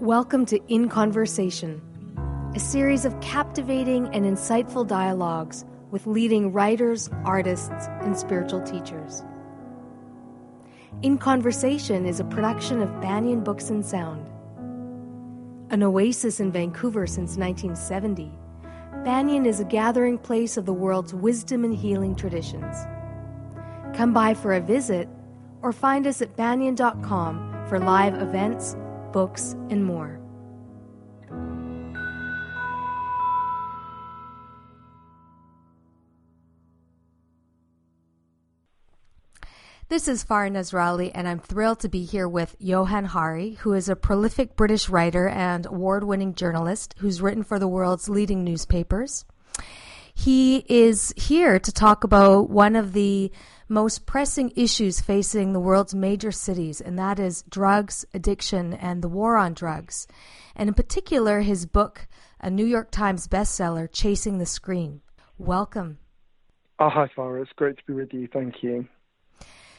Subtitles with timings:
[0.00, 1.82] Welcome to In Conversation,
[2.54, 9.24] a series of captivating and insightful dialogues with leading writers, artists, and spiritual teachers.
[11.02, 14.24] In Conversation is a production of Banyen Books and Sound.
[15.72, 18.30] An oasis in Vancouver since 1970,
[19.04, 22.86] Banyen is a gathering place of the world's wisdom and healing traditions.
[23.96, 25.08] Come by for a visit
[25.60, 28.76] or find us at banyen.com for live events
[29.18, 30.20] books, and more.
[39.88, 43.88] This is Farah Nasralli, and I'm thrilled to be here with Johann Hari, who is
[43.88, 49.24] a prolific British writer and award winning journalist who's written for the world's leading newspapers.
[50.14, 53.32] He is here to talk about one of the
[53.68, 59.08] most pressing issues facing the world's major cities, and that is drugs, addiction, and the
[59.08, 60.06] war on drugs.
[60.56, 62.08] And in particular, his book,
[62.40, 65.02] a New York Times bestseller, Chasing the Scream.
[65.36, 65.98] Welcome.
[66.78, 67.42] Oh, hi, Farah.
[67.42, 68.28] It's great to be with you.
[68.32, 68.88] Thank you.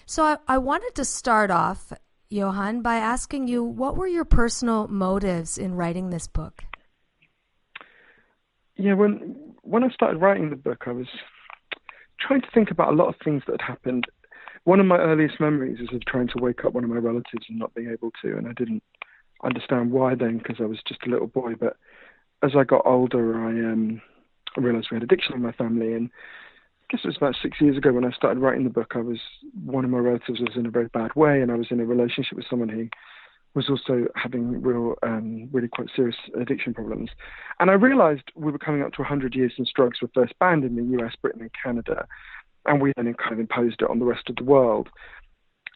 [0.05, 1.93] So, I, I wanted to start off,
[2.29, 6.63] Johann, by asking you what were your personal motives in writing this book?
[8.75, 11.07] Yeah, when when I started writing the book, I was
[12.19, 14.05] trying to think about a lot of things that had happened.
[14.65, 17.45] One of my earliest memories is of trying to wake up one of my relatives
[17.47, 18.83] and not being able to, and I didn't
[19.43, 21.53] understand why then because I was just a little boy.
[21.55, 21.77] But
[22.43, 24.01] as I got older, I um,
[24.57, 27.59] I realised we had addiction in my family, and I guess it was about six
[27.61, 28.93] years ago when I started writing the book.
[28.95, 29.19] I was
[29.63, 31.85] one of my relatives was in a very bad way, and I was in a
[31.85, 32.89] relationship with someone who
[33.55, 37.09] was also having real, um, really quite serious addiction problems.
[37.59, 40.63] And I realized we were coming up to 100 years since drugs were first banned
[40.63, 42.07] in the US, Britain, and Canada.
[42.65, 44.89] And we then kind of imposed it on the rest of the world.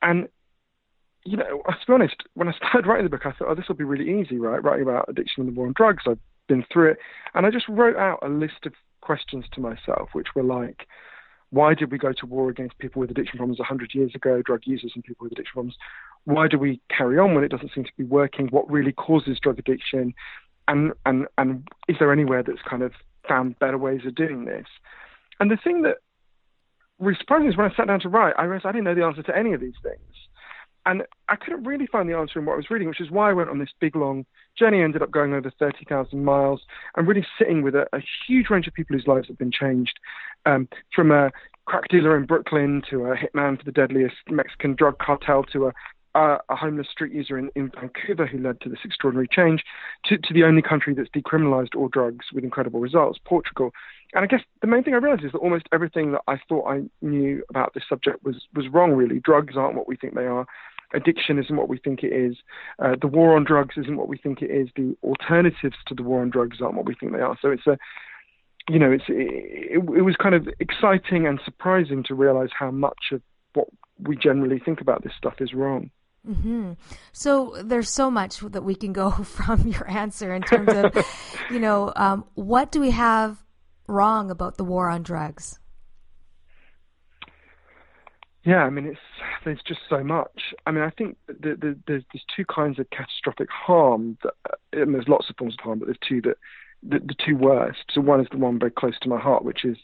[0.01, 0.27] And,
[1.25, 3.67] you know, to be honest, when I started writing the book, I thought, oh, this
[3.67, 4.63] will be really easy, right?
[4.63, 6.03] Writing about addiction and the war on drugs.
[6.07, 6.97] I've been through it.
[7.33, 10.87] And I just wrote out a list of questions to myself, which were like,
[11.53, 14.61] why did we go to war against people with addiction problems 100 years ago, drug
[14.63, 15.75] users and people with addiction problems?
[16.25, 18.47] Why do we carry on when it doesn't seem to be working?
[18.47, 20.15] What really causes drug addiction?
[20.67, 22.93] And, and, and is there anywhere that's kind of
[23.29, 24.65] found better ways of doing this?
[25.39, 25.97] And the thing that
[27.19, 29.05] surprised me is when I sat down to write, I realized I didn't know the
[29.05, 30.01] answer to any of these things.
[30.85, 33.29] And I couldn't really find the answer in what I was reading, which is why
[33.29, 34.25] I went on this big long
[34.57, 34.81] journey.
[34.81, 36.61] I ended up going over 30,000 miles
[36.95, 39.97] and really sitting with a, a, huge range of people whose lives have been changed,
[40.45, 41.31] um, from a
[41.65, 45.73] crack dealer in Brooklyn to a hitman for the deadliest Mexican drug cartel to a
[46.15, 49.63] a, homeless street user in, in Vancouver who led to this extraordinary change,
[50.05, 53.71] to, to the only country that's decriminalized all drugs with incredible results, Portugal.
[54.13, 56.67] And I guess the main thing I realized is that almost everything that I thought
[56.67, 59.19] I knew about this subject was, was wrong, really.
[59.19, 60.45] Drugs aren't what we think they are
[60.93, 62.37] addiction isn't what we think it is.
[62.79, 64.69] Uh, the war on drugs isn't what we think it is.
[64.75, 67.37] The alternatives to the war on drugs aren't what we think they are.
[67.41, 67.77] So it's a,
[68.69, 73.11] you know, it's it, it was kind of exciting and surprising to realize how much
[73.11, 73.21] of
[73.53, 73.67] what
[73.99, 75.89] we generally think about this stuff is wrong.
[76.27, 76.73] Mm-hmm.
[77.11, 81.05] So there's so much that we can go from your answer in terms of,
[81.51, 83.43] you know, um, what do we have
[83.87, 85.59] wrong about the war on drugs?
[88.45, 88.99] Yeah, I mean, it's
[89.45, 90.53] there's just so much.
[90.65, 94.17] I mean, I think the, the, there's, there's two kinds of catastrophic harm.
[94.23, 94.33] That,
[94.73, 96.37] and there's lots of forms of harm, but there's two that
[96.81, 97.83] the, the two worst.
[97.93, 99.77] So one is the one very close to my heart, which is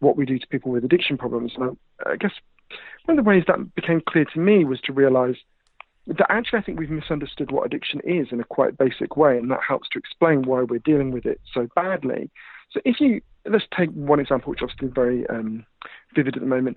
[0.00, 1.52] what we do to people with addiction problems.
[1.56, 2.32] And I, I guess
[3.04, 5.36] one of the ways that became clear to me was to realise
[6.08, 9.48] that actually I think we've misunderstood what addiction is in a quite basic way, and
[9.52, 12.30] that helps to explain why we're dealing with it so badly.
[12.72, 15.64] So if you let's take one example, which obviously very um,
[16.14, 16.76] vivid at the moment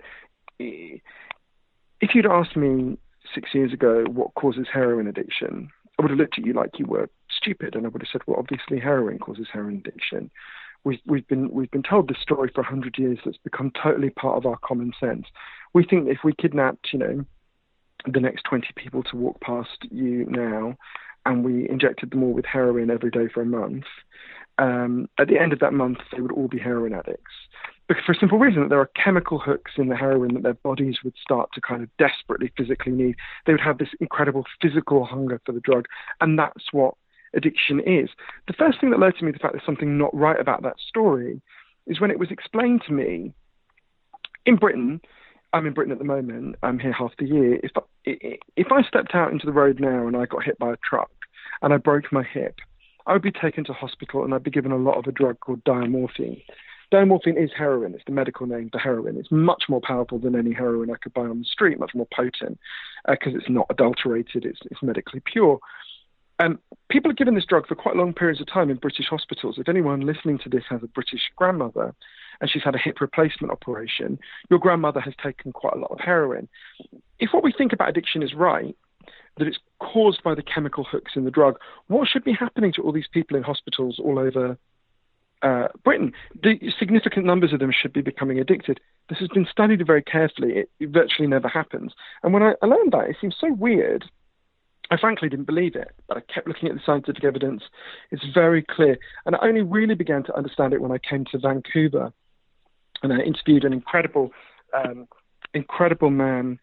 [0.58, 2.98] if you'd asked me
[3.34, 6.86] six years ago what causes heroin addiction, I would have looked at you like you
[6.86, 10.30] were stupid, and I would have said, "Well, obviously heroin causes heroin addiction."
[10.84, 14.36] We've, we've been we've been told this story for hundred years that's become totally part
[14.36, 15.26] of our common sense.
[15.74, 17.24] We think that if we kidnapped, you know,
[18.06, 20.76] the next twenty people to walk past you now,
[21.24, 23.84] and we injected them all with heroin every day for a month,
[24.58, 27.32] um, at the end of that month they would all be heroin addicts
[27.88, 30.98] for a simple reason that there are chemical hooks in the heroin that their bodies
[31.04, 33.16] would start to kind of desperately physically need.
[33.44, 35.86] They would have this incredible physical hunger for the drug,
[36.20, 36.94] and that's what
[37.34, 38.10] addiction is.
[38.48, 40.76] The first thing that led to me the fact there's something not right about that
[40.88, 41.40] story
[41.86, 43.32] is when it was explained to me
[44.44, 45.00] in Britain.
[45.52, 46.56] I'm in Britain at the moment.
[46.62, 47.60] I'm here half the year.
[47.62, 47.80] If I,
[48.56, 51.10] if I stepped out into the road now and I got hit by a truck
[51.62, 52.56] and I broke my hip,
[53.06, 55.38] I would be taken to hospital and I'd be given a lot of a drug
[55.38, 56.42] called diamorphine
[56.92, 57.94] Diamorphine is heroin.
[57.94, 59.16] It's the medical name for heroin.
[59.16, 62.06] It's much more powerful than any heroin I could buy on the street, much more
[62.14, 62.58] potent
[63.08, 64.44] because uh, it's not adulterated.
[64.44, 65.58] It's, it's medically pure.
[66.38, 66.58] Um,
[66.90, 69.56] people are given this drug for quite long periods of time in British hospitals.
[69.58, 71.94] If anyone listening to this has a British grandmother
[72.40, 74.18] and she's had a hip replacement operation,
[74.50, 76.48] your grandmother has taken quite a lot of heroin.
[77.18, 78.76] If what we think about addiction is right,
[79.38, 81.58] that it's caused by the chemical hooks in the drug,
[81.88, 84.58] what should be happening to all these people in hospitals all over
[85.42, 86.12] uh, Britain?
[86.42, 88.80] The significant numbers of them should be becoming addicted.
[89.08, 90.64] This has been studied very carefully.
[90.80, 91.92] It, virtually never happens.
[92.22, 94.04] And when I, I learned that, it seems so weird
[94.90, 97.62] I frankly didn't believe it, but I kept looking at the scientific evidence.
[98.10, 98.98] It's very clear.
[99.24, 102.12] And I only really began to understand it when I came to Vancouver
[103.02, 104.30] and I interviewed an incredible,
[104.74, 105.08] um,
[105.54, 106.58] incredible man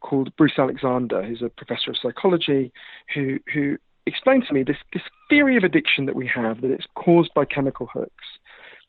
[0.00, 2.72] called Bruce Alexander, who's a professor of psychology,
[3.14, 3.78] who, who
[4.08, 7.44] explained to me this, this theory of addiction that we have, that it's caused by
[7.44, 8.24] chemical hooks,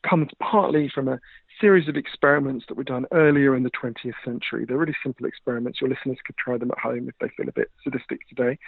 [0.08, 1.20] comes partly from a
[1.60, 4.64] series of experiments that were done earlier in the 20th century.
[4.64, 5.80] They're really simple experiments.
[5.80, 8.58] Your listeners could try them at home if they feel a bit sadistic today.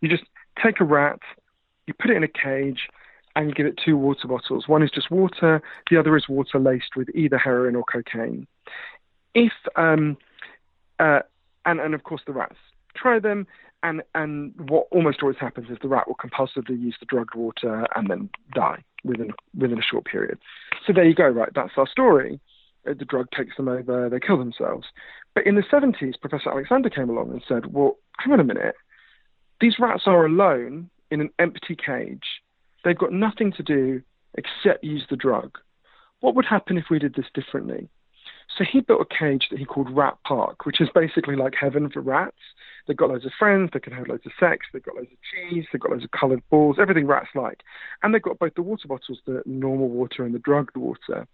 [0.00, 0.24] You just
[0.62, 1.20] take a rat,
[1.86, 2.88] you put it in a cage,
[3.34, 4.68] and you give it two water bottles.
[4.68, 8.46] One is just water, the other is water laced with either heroin or cocaine.
[9.34, 10.18] If um,
[10.98, 11.20] uh,
[11.64, 12.56] and and of course the rats
[12.94, 13.46] try them,
[13.82, 17.86] and and what almost always happens is the rat will compulsively use the drugged water
[17.96, 20.38] and then die within within a short period.
[20.86, 21.50] So there you go, right?
[21.54, 22.40] That's our story.
[22.88, 24.88] Uh, the drug takes them over, they kill themselves.
[25.34, 28.74] But in the 70s, Professor Alexander came along and said, well, hang on a minute.
[29.60, 32.42] These rats are alone in an empty cage.
[32.84, 34.02] They've got nothing to do
[34.34, 35.58] except use the drug.
[36.20, 37.88] What would happen if we did this differently?
[38.58, 41.88] So he built a cage that he called Rat Park, which is basically like heaven
[41.90, 42.36] for rats.
[42.86, 45.18] They've got loads of friends, they can have loads of sex, they've got loads of
[45.22, 47.60] cheese, they've got loads of coloured balls, everything rats like.
[48.02, 51.26] And they've got both the water bottles, the normal water and the drugged water.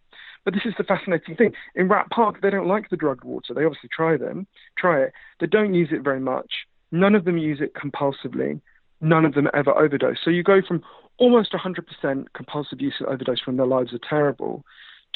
[0.45, 1.53] But this is the fascinating thing.
[1.75, 3.55] In Rat Park, they don't like the drugged water.
[3.55, 5.13] They obviously try them, try it.
[5.41, 6.53] They don't use it very much.
[6.93, 8.61] None of them use it compulsively.
[9.01, 10.19] None of them ever overdose.
[10.23, 10.83] So you go from
[11.19, 14.65] almost 100% compulsive use and overdose when their lives are terrible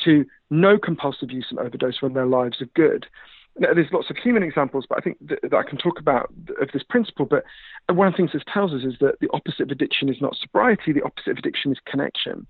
[0.05, 3.07] to no compulsive use and overdose when their lives are good.
[3.59, 6.33] Now, there's lots of human examples, but I think that, that, I can talk about
[6.61, 7.27] of this principle.
[7.27, 7.45] But
[7.95, 10.37] one of the things this tells us is that the opposite of addiction is not
[10.41, 12.47] sobriety; the opposite of addiction is connection.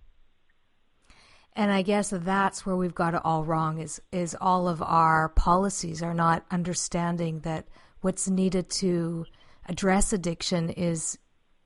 [1.55, 3.81] And I guess that's where we've got it all wrong.
[3.81, 7.67] Is is all of our policies are not understanding that
[8.01, 9.27] what's needed to
[9.69, 11.19] address addiction is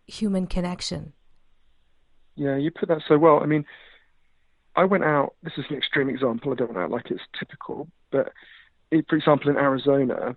[0.07, 1.13] human connection.
[2.37, 3.41] Yeah, you put that so well.
[3.43, 3.65] I mean,
[4.77, 5.35] I went out.
[5.43, 6.53] This is an extreme example.
[6.53, 8.33] I don't act like it's typical, but
[8.91, 10.37] it, for example, in Arizona,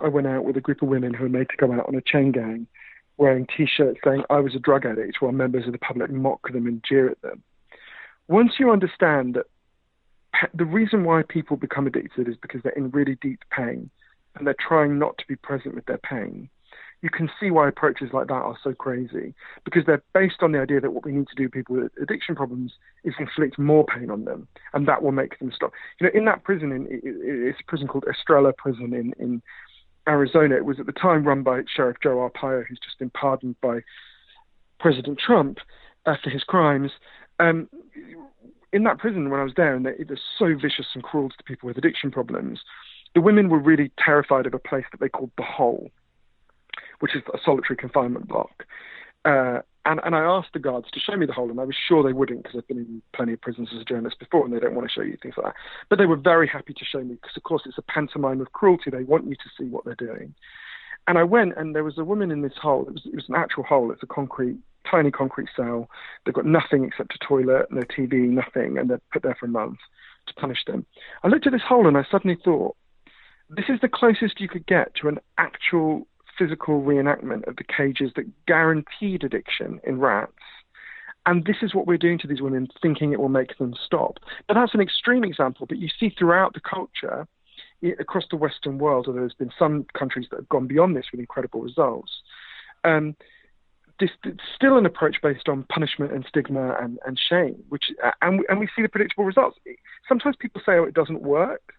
[0.00, 1.96] I went out with a group of women who were made to go out on
[1.96, 2.68] a chain gang,
[3.16, 6.66] wearing T-shirts saying I was a drug addict, while members of the public mock them
[6.66, 7.42] and jeer at them.
[8.28, 9.46] Once you understand that
[10.54, 13.90] the reason why people become addicted is because they're in really deep pain
[14.36, 16.48] and they're trying not to be present with their pain
[17.02, 20.60] you can see why approaches like that are so crazy because they're based on the
[20.60, 22.72] idea that what we need to do people with addiction problems
[23.04, 25.72] is inflict more pain on them and that will make them stop.
[25.98, 29.42] You know, in that prison, in, it's a prison called Estrella Prison in, in
[30.08, 30.56] Arizona.
[30.56, 33.80] It was at the time run by Sheriff Joe Arpaio, who's just been pardoned by
[34.78, 35.58] President Trump
[36.06, 36.90] after his crimes.
[37.38, 37.68] Um,
[38.72, 41.30] in that prison, when I was there, and they, it was so vicious and cruel
[41.30, 42.60] to people with addiction problems,
[43.14, 45.90] the women were really terrified of a place that they called the Hole
[47.00, 48.64] which is a solitary confinement block.
[49.24, 51.76] Uh, and, and I asked the guards to show me the hole, and I was
[51.88, 54.54] sure they wouldn't because I've been in plenty of prisons as a journalist before, and
[54.54, 55.60] they don't want to show you things like that.
[55.88, 58.52] But they were very happy to show me because, of course, it's a pantomime of
[58.52, 58.90] cruelty.
[58.90, 60.34] They want you to see what they're doing.
[61.08, 62.86] And I went, and there was a woman in this hole.
[62.86, 63.90] It was, it was an actual hole.
[63.90, 65.88] It's a concrete, tiny concrete cell.
[66.24, 69.50] They've got nothing except a toilet, no TV, nothing, and they're put there for a
[69.50, 69.78] month
[70.26, 70.84] to punish them.
[71.24, 72.76] I looked at this hole, and I suddenly thought,
[73.48, 76.06] this is the closest you could get to an actual
[76.40, 80.32] physical reenactment of the cages that guaranteed addiction in rats.
[81.26, 84.18] And this is what we're doing to these women, thinking it will make them stop.
[84.48, 87.28] But that's an extreme example, but you see throughout the culture
[87.98, 91.20] across the Western world, although there's been some countries that have gone beyond this with
[91.20, 92.10] incredible results.
[92.84, 93.16] Um,
[93.98, 97.84] this, it's still an approach based on punishment and stigma and, and shame, which
[98.22, 99.58] and, and we see the predictable results.
[100.08, 101.74] Sometimes people say, "Oh, it doesn't work,"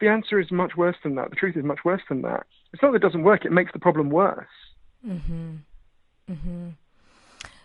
[0.00, 1.30] the answer is much worse than that.
[1.30, 2.46] The truth is much worse than that.
[2.72, 4.46] It's not that it doesn't work; it makes the problem worse.
[5.06, 5.56] Mm-hmm.
[6.30, 6.68] Mm-hmm.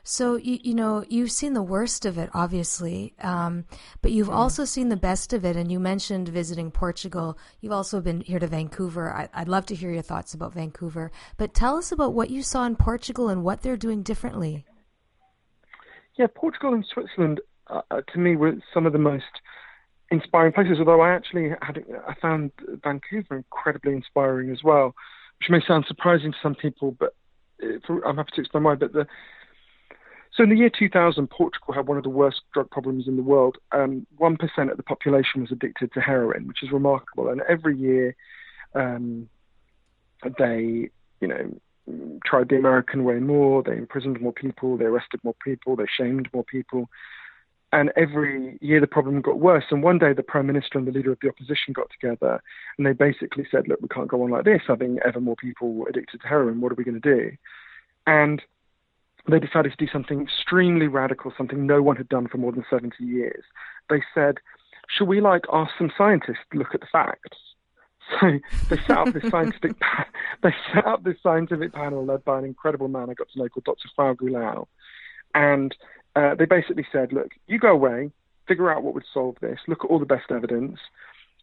[0.10, 3.66] So you you know you've seen the worst of it, obviously, um,
[4.02, 4.34] but you've mm.
[4.34, 5.58] also seen the best of it.
[5.58, 7.38] And you mentioned visiting Portugal.
[7.60, 9.14] You've also been here to Vancouver.
[9.14, 11.12] I, would love to hear your thoughts about Vancouver.
[11.36, 14.66] But tell us about what you saw in Portugal and what they're doing differently.
[16.18, 19.26] Yeah, Portugal and Switzerland, uh, uh to me, were some of the most
[20.12, 20.78] inspiring places.
[20.80, 22.52] Although I actually had, I found
[22.84, 24.96] Vancouver incredibly inspiring as well,
[25.40, 27.16] which may sound surprising to some people, but
[28.06, 28.76] I'm happy to explain why.
[28.76, 29.08] But the
[30.32, 33.24] So in the year 2000, Portugal had one of the worst drug problems in the
[33.24, 33.58] world.
[33.72, 37.30] Um, 1% of the population was addicted to heroin, which is remarkable.
[37.30, 38.16] And every year,
[38.76, 39.30] um,
[40.38, 40.90] they,
[41.22, 41.60] you know,
[42.26, 43.64] tried the American way more.
[43.64, 44.78] They imprisoned more people.
[44.78, 45.76] They arrested more people.
[45.76, 46.90] They shamed more people.
[47.74, 49.66] And every year the problem got worse.
[49.72, 52.42] And one day the prime minister and the leader of the opposition got together
[52.78, 55.86] and they basically said, look, we can't go on like this, having ever more people
[55.90, 56.62] addicted to heroin.
[56.62, 57.32] What are we going to do?
[58.06, 58.42] And
[59.30, 62.66] they decided to do something extremely radical, something no one had done for more than
[62.70, 63.44] 70 years.
[63.90, 64.38] They said,
[64.90, 67.38] should we like ask some scientists to look at the facts?
[68.22, 69.74] So they set up this scientific
[70.44, 73.50] they set up this scientific panel led by an incredible man I got to know
[73.50, 73.90] called Dr.
[73.98, 74.68] João Goulão,
[75.36, 75.76] and
[76.18, 78.12] uh, they basically said, look, you go away,
[78.48, 80.80] figure out what would solve this, look at all the best evidence,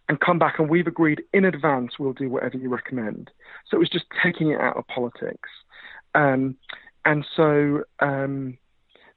[0.08, 0.58] and come back.
[0.58, 3.30] And we've agreed in advance we'll do whatever you recommend.
[3.68, 5.48] So it was just taking it out of politics.
[6.16, 6.56] Um,
[7.04, 8.58] and so um,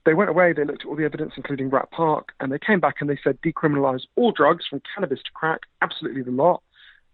[0.06, 2.80] they went away, they looked at all the evidence, including Rat Park, and they came
[2.80, 6.62] back and they said decriminalize all drugs from cannabis to crack, absolutely the lot.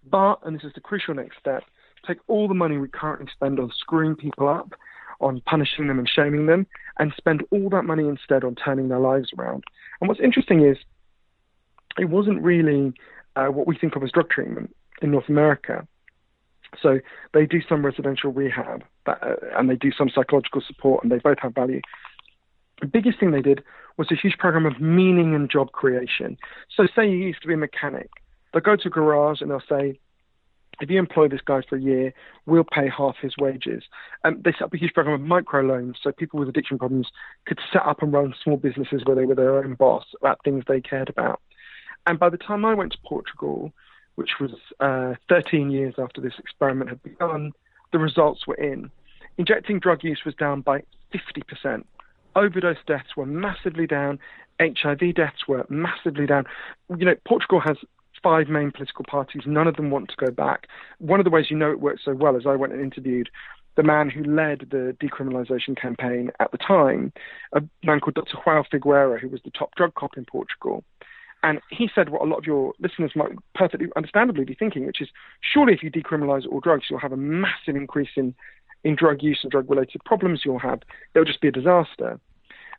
[0.10, 1.64] But, and this is the crucial next step,
[2.06, 4.74] take all the money we currently spend on screwing people up
[5.24, 6.68] on punishing them and shaming them
[7.00, 9.64] and spend all that money instead on turning their lives around.
[10.00, 10.78] And what's interesting is
[11.98, 12.94] it wasn't really
[13.36, 15.88] uh, what we think of as drug treatment in North America.
[16.82, 17.00] So
[17.34, 21.20] they do some residential rehab that, uh, and they do some psychological support, and they
[21.20, 21.82] both have value.
[22.82, 23.64] The biggest thing they did
[23.98, 26.38] was a huge program of meaning and job creation.
[26.76, 28.10] So, say you used to be a mechanic,
[28.52, 30.00] they'll go to a garage and they'll say,
[30.82, 32.14] if you employ this guy for a year,
[32.46, 33.84] we'll pay half his wages.
[34.24, 37.08] Um, they set up a huge program of microloans so people with addiction problems
[37.46, 40.64] could set up and run small businesses where they were their own boss about things
[40.68, 41.42] they cared about.
[42.06, 43.72] And by the time I went to Portugal,
[44.16, 47.54] which was uh, 13 years after this experiment had begun,
[47.92, 48.92] the results were in.
[49.38, 51.84] Injecting drug use was down by 50%.
[52.36, 54.20] Overdose deaths were massively down.
[54.60, 56.46] HIV deaths were massively down.
[56.90, 57.78] You know, Portugal has
[58.24, 59.44] five main political parties.
[59.46, 60.68] None of them want to go back.
[61.00, 63.30] One of the ways you know it works so well is I went and interviewed
[63.76, 67.12] the man who led the decriminalisation campaign at the time,
[67.54, 68.38] a man called Dr.
[68.38, 70.84] João Figueira, who was the top drug cop in Portugal.
[71.42, 75.02] And he said what a lot of your listeners might perfectly understandably be thinking, which
[75.02, 75.10] is
[75.42, 78.34] surely if you decriminalise all drugs, you'll have a massive increase in,
[78.84, 80.82] in drug use and drug related problems you'll have.
[81.14, 82.20] It'll just be a disaster.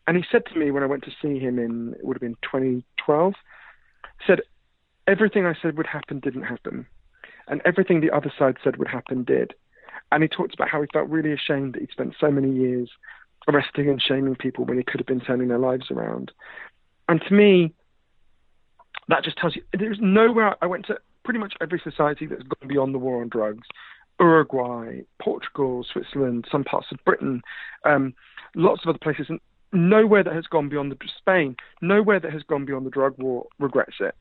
[0.07, 2.23] And he said to me when I went to see him in, it would have
[2.23, 3.35] been 2012,
[4.27, 4.41] said,
[5.07, 6.87] everything I said would happen didn't happen,
[7.49, 9.55] and everything the other side said would happen did.
[10.13, 12.91] And he talked about how he felt really ashamed that he'd spent so many years
[13.49, 16.33] arresting and shaming people when he could have been turning their lives around.
[17.09, 17.75] And to me,
[19.09, 22.69] that just tells you there's nowhere I went to pretty much every society that's gone
[22.69, 23.67] beyond the war on drugs.
[24.21, 27.43] Uruguay, Portugal, Switzerland, some parts of Britain,
[27.85, 28.15] um,
[28.55, 29.41] lots of other places, and
[29.73, 33.47] nowhere that has gone beyond the Spain, nowhere that has gone beyond the drug war
[33.59, 34.15] regrets it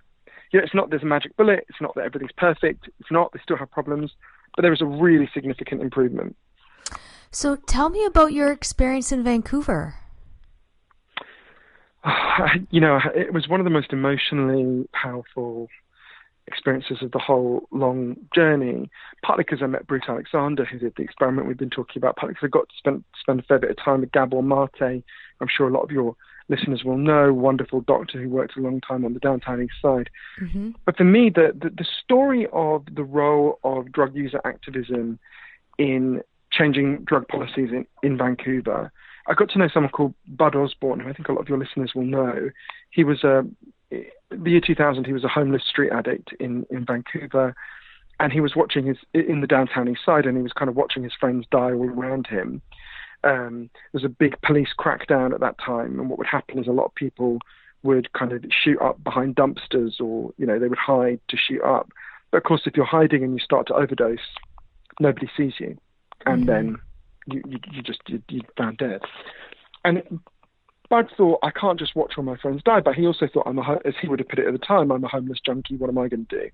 [0.53, 1.65] you know, it's not there's a magic bullet.
[1.67, 2.87] It's not that everything's perfect.
[2.99, 3.33] It's not.
[3.33, 4.11] They still have problems,
[4.55, 6.35] but there is a really significant improvement.
[7.31, 9.95] So, tell me about your experience in Vancouver.
[12.71, 15.67] You know, it was one of the most emotionally powerful
[16.47, 18.89] experiences of the whole long journey.
[19.23, 22.15] Partly because I met Bruce Alexander, who did the experiment we've been talking about.
[22.15, 25.03] Partly because I got to spend spend a fair bit of time with Gabor Mate.
[25.39, 26.15] I'm sure a lot of your
[26.49, 30.09] listeners will know, wonderful doctor who worked a long time on the downtown east side.
[30.41, 30.71] Mm-hmm.
[30.85, 35.19] But for me, the, the, the story of the role of drug user activism
[35.77, 36.21] in
[36.51, 38.91] changing drug policies in, in Vancouver,
[39.27, 41.57] I got to know someone called Bud Osborne, who I think a lot of your
[41.57, 42.49] listeners will know.
[42.91, 43.45] He was a
[43.89, 45.05] the year 2000.
[45.05, 47.55] He was a homeless street addict in in Vancouver,
[48.19, 50.75] and he was watching his in the downtown east side, and he was kind of
[50.75, 52.61] watching his friends die all around him
[53.23, 56.67] um, there was a big police crackdown at that time, and what would happen is
[56.67, 57.39] a lot of people
[57.83, 61.61] would kind of shoot up behind dumpsters, or you know they would hide to shoot
[61.63, 61.89] up.
[62.31, 64.19] But of course, if you're hiding and you start to overdose,
[64.99, 65.77] nobody sees you,
[66.25, 66.49] and mm-hmm.
[66.49, 66.77] then
[67.27, 69.01] you, you, you just you, you found dead.
[69.85, 70.19] And
[70.89, 73.57] Bud thought, I can't just watch all my friends die, but he also thought, I'm
[73.57, 75.75] a, as he would have put it at the time, I'm a homeless junkie.
[75.75, 76.49] What am I going to do?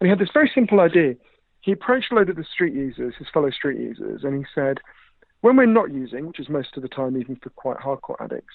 [0.00, 1.14] And he had this very simple idea.
[1.60, 4.78] He approached a load of the street users, his fellow street users, and he said,
[5.46, 8.54] when we're not using, which is most of the time, even for quite hardcore addicts,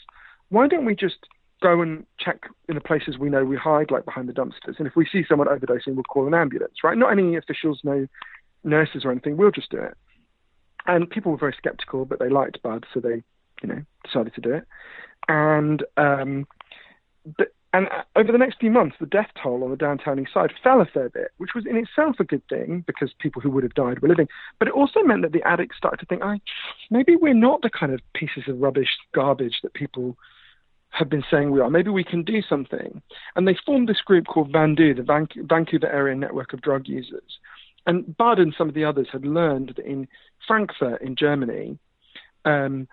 [0.50, 1.16] why don't we just
[1.62, 4.78] go and check in the places we know we hide, like behind the dumpsters?
[4.78, 6.98] And if we see someone overdosing, we'll call an ambulance, right?
[6.98, 8.08] Not any officials, no
[8.66, 9.38] nurses or anything.
[9.38, 9.96] We'll just do it.
[10.86, 13.24] And people were very skeptical, but they liked Bud, so they,
[13.62, 14.68] you know, decided to do it.
[15.30, 16.46] And um,
[17.74, 20.52] And uh, over the next few months, the death toll on the downtown east side
[20.64, 23.64] fell a fair bit, which was in itself a good thing because people who would
[23.64, 24.28] have died were living.
[24.60, 26.42] But it also meant that the addicts started to think, I,
[26.90, 30.18] maybe we're not the kind of pieces of rubbish, garbage that people
[30.90, 31.70] have been saying we are.
[31.70, 33.02] Maybe we can do something.
[33.36, 37.40] And they formed this group called VANDU, the Van- Vancouver Area Network of Drug Users.
[37.88, 40.08] And Bud and some of the others had learned that in
[40.46, 41.80] Frankfurt, in Germany,
[42.44, 42.88] um,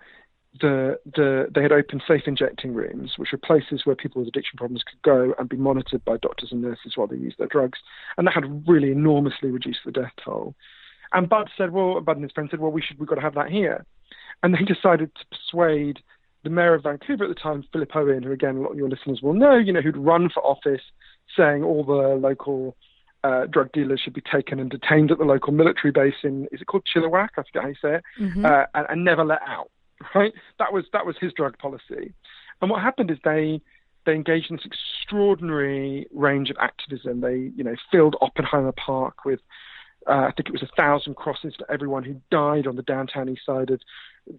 [0.61, 4.57] the the they had opened safe injecting rooms, which were places where people with addiction
[4.57, 7.79] problems could go and be monitored by doctors and nurses while they used their drugs,
[8.17, 10.55] and that had really enormously reduced the death toll.
[11.11, 13.21] And Bud said, well, Bud and his friend said, well, we should we've got to
[13.21, 13.85] have that here,
[14.43, 15.99] and they decided to persuade
[16.43, 18.89] the mayor of Vancouver at the time, Philip Owen, who again a lot of your
[18.89, 20.81] listeners will know, you know, who'd run for office,
[21.35, 22.75] saying all the local
[23.23, 26.61] uh, drug dealers should be taken and detained at the local military base in is
[26.61, 27.29] it called Chilliwack?
[27.37, 28.45] I forget how you say it, mm-hmm.
[28.45, 29.69] uh, and, and never let out
[30.15, 30.33] right?
[30.57, 32.13] That was that was his drug policy.
[32.61, 33.61] And what happened is they
[34.05, 37.21] they engaged in this extraordinary range of activism.
[37.21, 39.39] They you know filled Oppenheimer Park with
[40.07, 43.29] uh, I think it was a thousand crosses for everyone who died on the downtown
[43.29, 43.81] east side of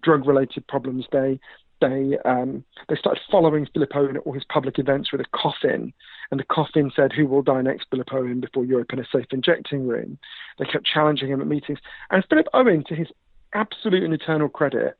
[0.01, 1.05] drug related problems.
[1.11, 1.39] They
[1.79, 5.93] they um, they started following Philip Owen at all his public events with a coffin,
[6.29, 9.25] and the coffin said, "Who will die next, Philip Owen?" Before you open a safe
[9.31, 10.17] injecting room.
[10.59, 13.07] They kept challenging him at meetings, and Philip Owen, to his
[13.53, 14.97] absolute and eternal credit,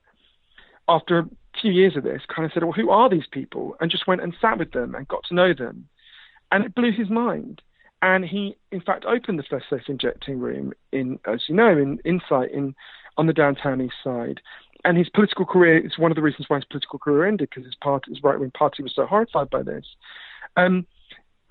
[0.91, 1.29] after a
[1.60, 3.75] few years of this, kind of said, well, who are these people?
[3.79, 5.88] And just went and sat with them and got to know them.
[6.51, 7.62] And it blew his mind.
[8.01, 12.00] And he, in fact, opened the first safe injecting room in, as you know, in
[12.03, 12.75] Insite in
[13.17, 14.41] on the downtown east side.
[14.83, 17.65] And his political career is one of the reasons why his political career ended because
[17.65, 19.86] his party, his right wing party, was so horrified by this.
[20.57, 20.88] Um,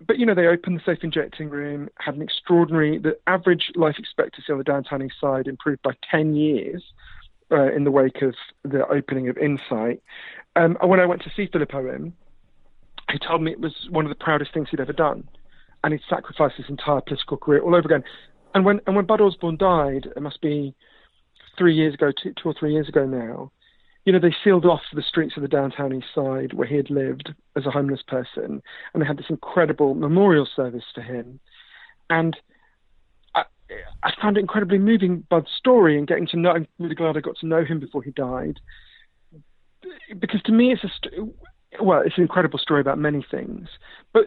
[0.07, 2.99] but you know, they opened the safe injecting room, had an extraordinary.
[2.99, 6.83] The average life expectancy on the downtown east side improved by ten years
[7.53, 10.03] uh, in the wake of the opening of Insite.
[10.57, 12.13] Um, and when I went to see Philip Owen,
[13.11, 15.29] he told me it was one of the proudest things he'd ever done,
[15.83, 18.05] and he'd sacrificed his entire political career all over again.
[18.55, 20.75] And when and when Bud Osborne died, it must be
[21.57, 23.53] three years ago, two, two or three years ago now.
[24.05, 26.89] You know, they sealed off the streets of the downtown east side where he had
[26.91, 31.39] lived as a homeless person, and they had this incredible memorial service for him.
[32.09, 32.37] And
[34.03, 36.51] I found it incredibly moving, Bud's story, and getting to know.
[36.51, 38.61] I'm really glad I got to know him before he died,
[40.19, 40.91] because to me, it's a
[41.83, 43.69] well, it's an incredible story about many things,
[44.13, 44.27] but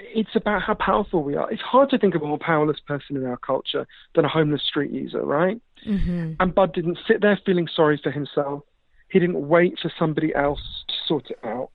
[0.00, 1.50] it's about how powerful we are.
[1.50, 4.62] It's hard to think of a more powerless person in our culture than a homeless
[4.62, 5.60] street user, right?
[5.86, 6.32] Mm-hmm.
[6.40, 8.64] And Bud didn't sit there feeling sorry for himself.
[9.10, 11.70] He didn't wait for somebody else to sort it out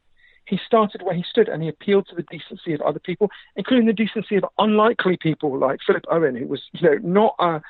[0.48, 3.86] he started where he stood and he appealed to the decency of other people, including
[3.86, 7.62] the decency of unlikely people like Philip Owen, who was, you know, not a,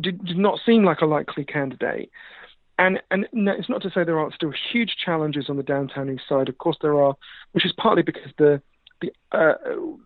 [0.00, 2.10] did, did not seem like a likely candidate.
[2.78, 6.24] And and it's not to say there aren't still huge challenges on the downtown east
[6.28, 6.48] side.
[6.48, 7.14] Of course there are,
[7.52, 8.62] which is partly because the
[9.00, 9.54] the uh,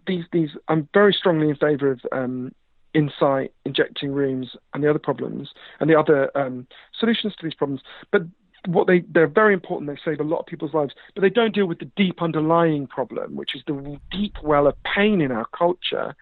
[0.06, 2.52] these these I'm very strongly in favour of um,
[2.92, 6.66] Insite, injecting rooms, and the other problems and the other um,
[6.98, 7.82] solutions to these problems.
[8.10, 8.22] But
[8.66, 9.90] what they they're very important.
[9.90, 12.86] They save a lot of people's lives, but they don't deal with the deep underlying
[12.86, 16.14] problem, which is the deep well of pain in our culture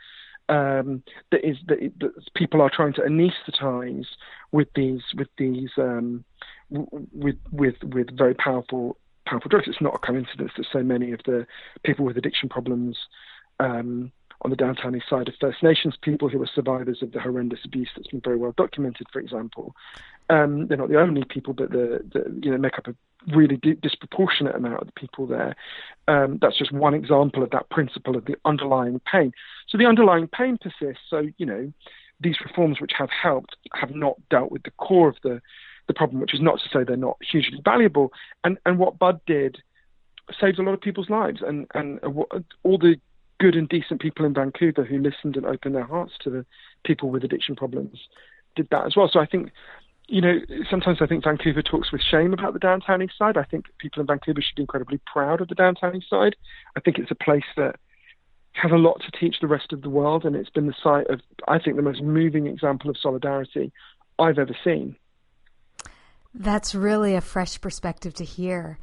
[0.48, 4.06] um, that is that, that, people are trying to anaesthetize
[4.52, 6.24] with these with these um,
[6.70, 9.66] with with with very powerful powerful drugs.
[9.66, 11.46] It's not a coincidence that so many of the
[11.82, 12.98] people with addiction problems
[13.58, 17.20] um, on the downtown east side of First Nations people who are survivors of the
[17.20, 19.74] horrendous abuse that's been very well documented, for example,
[20.30, 22.94] um, they're not the only people, but the, the you know make up a
[23.34, 25.54] really di- disproportionate amount of the people there.
[26.08, 29.32] Um, that's just one example of that principle of the underlying pain.
[29.68, 31.04] So the underlying pain persists.
[31.08, 31.72] So you know
[32.20, 35.40] these reforms which have helped have not dealt with the core of the
[35.86, 38.12] the problem, which is not to say they're not hugely valuable.
[38.42, 39.58] And and what Bud did
[40.40, 42.00] saved a lot of people's lives, and and
[42.62, 42.96] all the
[43.44, 46.46] good and decent people in Vancouver who listened and opened their hearts to the
[46.82, 47.98] people with addiction problems
[48.56, 49.10] did that as well.
[49.12, 49.50] So I think
[50.06, 50.38] you know,
[50.70, 53.36] sometimes I think Vancouver talks with shame about the downtown east side.
[53.36, 56.36] I think people in Vancouver should be incredibly proud of the downtown east side.
[56.76, 57.76] I think it's a place that
[58.52, 61.06] has a lot to teach the rest of the world, and it's been the site
[61.08, 63.72] of, I think, the most moving example of solidarity
[64.18, 64.96] I've ever seen.
[66.34, 68.78] That's really a fresh perspective to hear.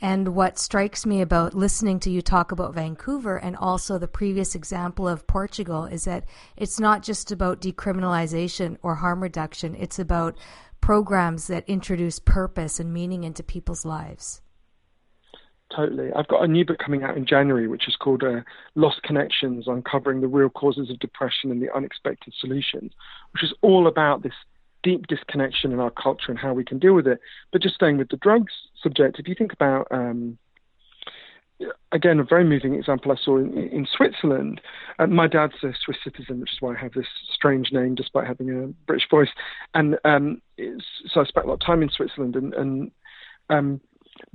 [0.00, 4.54] And what strikes me about listening to you talk about Vancouver and also the previous
[4.54, 6.24] example of Portugal is that
[6.56, 10.38] it's not just about decriminalization or harm reduction, it's about
[10.80, 14.40] programs that introduce purpose and meaning into people's lives.
[15.74, 16.10] Totally.
[16.14, 18.40] I've got a new book coming out in January, which is called uh,
[18.74, 22.92] Lost Connections Uncovering the Real Causes of Depression and the Unexpected Solutions,
[23.32, 24.32] which is all about this
[24.82, 27.20] deep disconnection in our culture and how we can deal with it.
[27.52, 30.38] But just staying with the drugs subject, if you think about um,
[31.92, 34.60] again, a very moving example I saw in, in Switzerland.
[34.98, 38.26] Uh, my dad's a Swiss citizen, which is why I have this strange name despite
[38.26, 39.30] having a British voice.
[39.74, 42.36] And um, so I spent a lot of time in Switzerland.
[42.36, 42.90] And, and
[43.50, 43.80] um,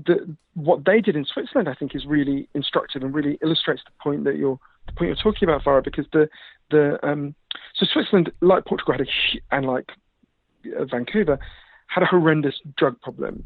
[0.05, 3.91] the, what they did in Switzerland, I think, is really instructive and really illustrates the
[4.01, 5.83] point that you're the point you're talking about, Farah.
[5.83, 6.29] Because the
[6.71, 7.35] the um,
[7.75, 9.91] so Switzerland, like Portugal, had a and like
[10.79, 11.39] uh, Vancouver,
[11.87, 13.43] had a horrendous drug problem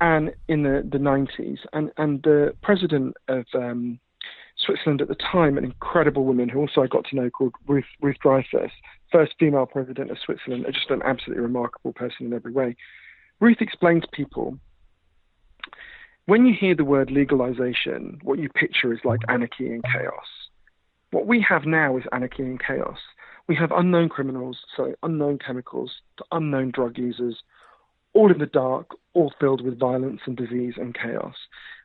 [0.00, 1.58] and in the, the 90s.
[1.72, 3.98] And, and the president of um,
[4.56, 7.84] Switzerland at the time, an incredible woman who also I got to know called Ruth,
[8.00, 8.70] Ruth Dreifuss,
[9.12, 12.76] first female president of Switzerland, just an absolutely remarkable person in every way.
[13.40, 14.58] Ruth explained to people
[16.26, 20.24] when you hear the word legalization, what you picture is like anarchy and chaos.
[21.10, 22.98] What we have now is anarchy and chaos.
[23.46, 27.42] We have unknown criminals, so unknown chemicals, to unknown drug users,
[28.14, 31.34] all in the dark, all filled with violence and disease and chaos.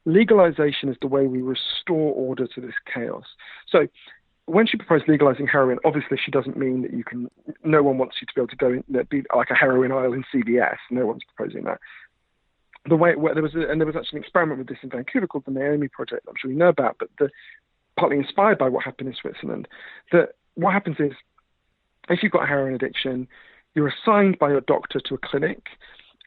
[0.06, 3.26] Legalization is the way we restore order to this chaos.
[3.68, 3.88] So
[4.46, 7.30] when she proposed legalizing heroin, obviously she doesn't mean that you can.
[7.64, 10.14] No one wants you to be able to go in, be like a heroin aisle
[10.14, 10.78] in CVS.
[10.90, 11.80] No one's proposing that.
[12.88, 14.90] The way where there was, a, and there was actually an experiment with this in
[14.90, 16.26] Vancouver called the Naomi Project.
[16.28, 17.30] I'm sure you know about, but the,
[17.98, 19.68] partly inspired by what happened in Switzerland.
[20.12, 21.12] That what happens is,
[22.10, 23.28] if you've got a heroin addiction,
[23.76, 25.68] you're assigned by your doctor to a clinic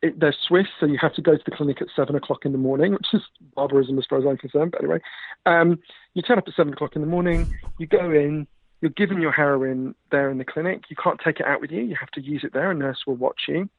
[0.02, 2.52] it, they're Swiss, so you have to go to the clinic at seven o'clock in
[2.52, 3.22] the morning, which is
[3.54, 4.72] barbarism as far as I'm concerned.
[4.72, 5.00] But anyway,
[5.46, 5.78] um,
[6.14, 8.46] you turn up at seven o'clock in the morning, you go in,
[8.80, 10.82] you're given your heroin there in the clinic.
[10.88, 11.82] You can't take it out with you.
[11.82, 12.72] You have to use it there.
[12.72, 13.70] A nurse will watch you.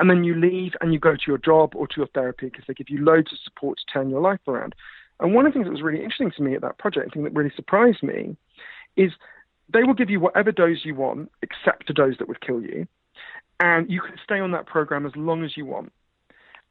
[0.00, 2.64] And then you leave and you go to your job or to your therapy because
[2.66, 4.74] they give you loads of support to turn your life around.
[5.20, 7.22] And one of the things that was really interesting to me at that project, thing
[7.22, 8.36] that really surprised me,
[8.96, 9.12] is
[9.72, 12.86] they will give you whatever dose you want except a dose that would kill you
[13.60, 15.92] and you can stay on that program as long as you want.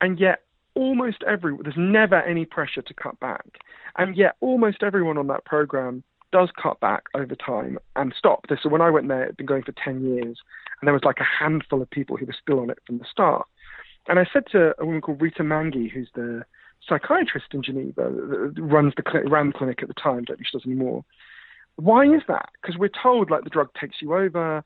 [0.01, 0.43] And yet,
[0.75, 3.45] almost every there's never any pressure to cut back,
[3.97, 8.45] and yet almost everyone on that program does cut back over time and stop.
[8.61, 10.37] So when I went there, it'd been going for ten years,
[10.79, 13.05] and there was like a handful of people who were still on it from the
[13.09, 13.47] start.
[14.07, 16.45] And I said to a woman called Rita Manghi, who's the
[16.87, 18.09] psychiatrist in Geneva,
[18.57, 21.03] runs the ran the clinic at the time, don't if she does anymore.
[21.77, 22.49] Why is that?
[22.61, 24.63] Because we're told like the drug takes you over,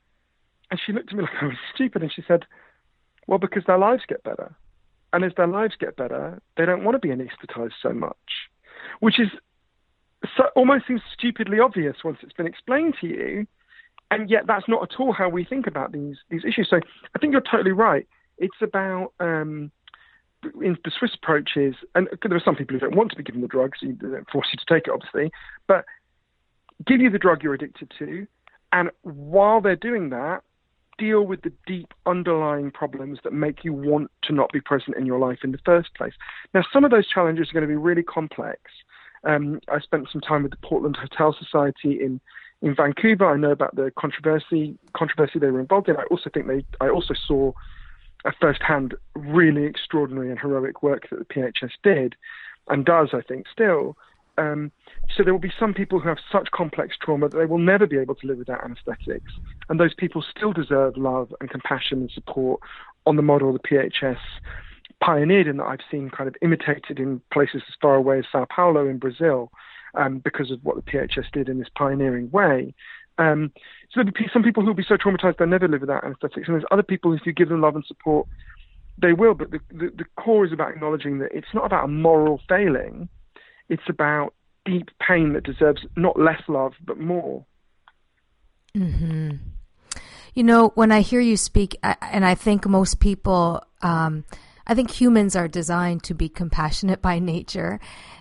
[0.70, 2.44] and she looked at me like I was stupid and she said,
[3.28, 4.54] Well, because their lives get better.
[5.12, 8.16] And as their lives get better, they don't want to be anesthetized so much,
[9.00, 9.28] which is
[10.36, 13.46] so, almost seems stupidly obvious once it's been explained to you.
[14.10, 16.68] And yet, that's not at all how we think about these these issues.
[16.70, 16.78] So
[17.14, 18.06] I think you're totally right.
[18.38, 19.70] It's about um,
[20.62, 23.22] in the Swiss approach is, and there are some people who don't want to be
[23.22, 25.30] given the drugs, so they don't force you to take it, obviously,
[25.66, 25.84] but
[26.86, 28.26] give you the drug you're addicted to,
[28.72, 30.42] and while they're doing that,
[30.98, 35.06] deal with the deep underlying problems that make you want to not be present in
[35.06, 36.12] your life in the first place.
[36.54, 38.60] Now, some of those challenges are going to be really complex.
[39.24, 42.20] Um, I spent some time with the Portland Hotel Society in
[42.60, 43.26] in Vancouver.
[43.26, 45.96] I know about the controversy controversy they were involved in.
[45.96, 47.52] I also think they I also saw
[48.24, 52.14] a first-hand really extraordinary and heroic work that the PHS did
[52.68, 53.96] and does, I think, still.
[54.38, 54.72] Um,
[55.14, 57.86] so there will be some people who have such complex trauma that they will never
[57.86, 59.32] be able to live without anesthetics,
[59.68, 62.60] and those people still deserve love and compassion and support
[63.06, 64.18] on the model of the PHS
[65.02, 68.46] pioneered and that I've seen kind of imitated in places as far away as Sao
[68.54, 69.50] Paulo in Brazil,
[69.94, 72.74] um, because of what the PHS did in this pioneering way.
[73.18, 73.52] Um,
[73.90, 76.48] so there'll be some people who will be so traumatized they'll never live without anesthetics,
[76.48, 78.26] and there's other people if you give them love and support,
[78.96, 79.34] they will.
[79.34, 83.08] But the, the, the core is about acknowledging that it's not about a moral failing
[83.72, 84.34] it's about
[84.66, 87.46] deep pain that deserves not less love, but more.
[88.74, 89.30] hmm
[90.34, 94.24] You know, when I hear you speak, and I think most people, um,
[94.66, 97.80] I think humans are designed to be compassionate by nature,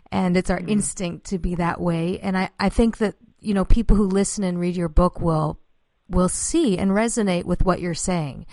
[0.09, 2.17] and it's our mm instinct to be that way.
[2.19, 5.59] And I, I think that you know people who listen and read your book will
[6.07, 8.45] will see and resonate with what you're saying.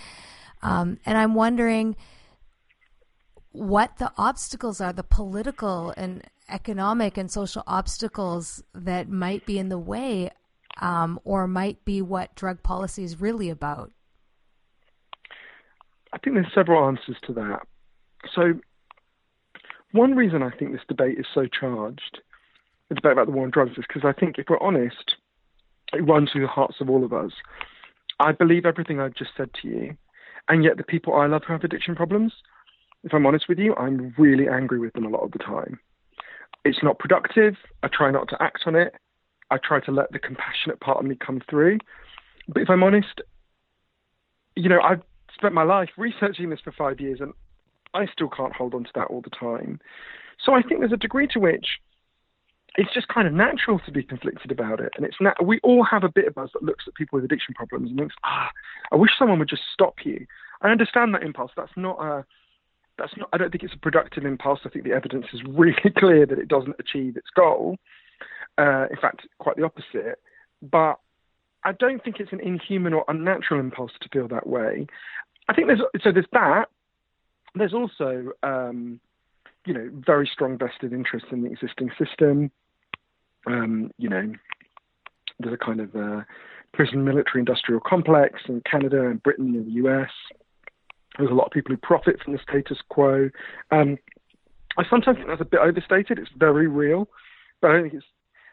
[0.62, 1.96] Um, and I'm wondering
[3.52, 9.68] what the obstacles are, the political and economic and social obstacles that might be in
[9.68, 10.30] the way
[10.80, 13.92] um, or might be what drug policy is really about?
[16.12, 17.60] I think there's several answers to that.
[18.34, 18.54] So,
[19.92, 22.18] one reason I think this debate is so charged,
[22.88, 25.16] the debate about the war on drugs, is because I think if we're honest,
[25.92, 27.32] it runs through the hearts of all of us.
[28.20, 29.96] I believe everything I've just said to you,
[30.48, 32.32] and yet the people I love who have addiction problems,
[33.04, 35.78] if I'm honest with you, I'm really angry with them a lot of the time
[36.64, 37.54] it's not productive.
[37.82, 38.94] I try not to act on it.
[39.50, 41.78] I try to let the compassionate part of me come through.
[42.48, 43.20] But if I'm honest,
[44.56, 45.02] you know, I've
[45.34, 47.32] spent my life researching this for five years and
[47.94, 49.80] I still can't hold on to that all the time.
[50.44, 51.66] So I think there's a degree to which
[52.76, 54.92] it's just kind of natural to be conflicted about it.
[54.96, 57.54] And it's we all have a bit of us that looks at people with addiction
[57.54, 58.50] problems and thinks, ah,
[58.92, 60.26] I wish someone would just stop you.
[60.62, 61.50] I understand that impulse.
[61.56, 62.24] That's not a
[62.98, 63.28] that's not.
[63.32, 64.60] I don't think it's a productive impulse.
[64.64, 67.76] I think the evidence is really clear that it doesn't achieve its goal.
[68.58, 70.20] Uh, in fact, quite the opposite.
[70.60, 70.98] But
[71.64, 74.86] I don't think it's an inhuman or unnatural impulse to feel that way.
[75.48, 76.66] I think there's so there's that.
[77.54, 79.00] There's also um,
[79.64, 82.50] you know very strong vested interest in the existing system.
[83.46, 84.32] Um, you know,
[85.38, 86.22] there's a kind of uh,
[86.74, 90.10] prison military industrial complex in Canada and Britain and the US.
[91.18, 93.30] There's a lot of people who profit from the status quo.
[93.70, 93.98] Um,
[94.76, 96.18] I sometimes think that's a bit overstated.
[96.18, 97.08] It's very real,
[97.60, 98.06] but I don't think it's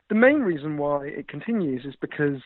[0.09, 2.41] the main reason why it continues is because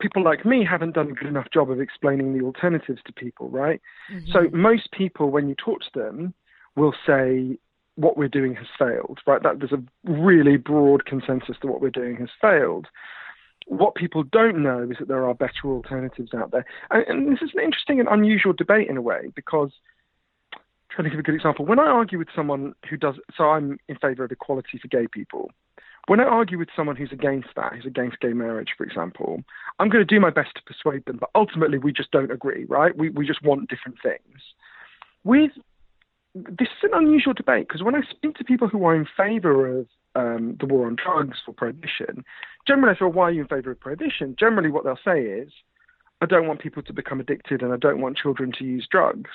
[0.00, 3.48] people like me haven't done a good enough job of explaining the alternatives to people,
[3.48, 3.80] right?
[4.12, 4.32] Mm-hmm.
[4.32, 6.34] So most people, when you talk to them,
[6.76, 7.58] will say
[7.96, 9.42] what we're doing has failed, right?
[9.42, 12.88] That there's a really broad consensus that what we're doing has failed.
[13.66, 17.42] What people don't know is that there are better alternatives out there, and, and this
[17.42, 19.70] is an interesting and unusual debate in a way because.
[20.54, 20.60] I'm
[20.96, 21.64] trying to give a good example.
[21.64, 25.08] When I argue with someone who does, so I'm in favour of equality for gay
[25.10, 25.50] people,
[26.06, 29.42] when I argue with someone who's against that, who's against gay marriage, for example,
[29.78, 32.64] I'm going to do my best to persuade them, but ultimately we just don't agree,
[32.68, 32.96] right?
[32.96, 34.40] We, we just want different things.
[35.24, 35.52] With
[36.34, 39.78] this is an unusual debate because when I speak to people who are in favour
[39.78, 42.24] of um, the war on drugs or prohibition,
[42.66, 44.36] generally I say, why are you in favour of prohibition?
[44.38, 45.50] Generally, what they'll say is,
[46.20, 49.30] I don't want people to become addicted and I don't want children to use drugs.